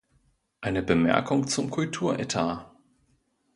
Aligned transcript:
Eine 0.61 0.81
Bemerkung 0.81 1.47
zum 1.47 1.69
Kulturetat. 1.69 2.71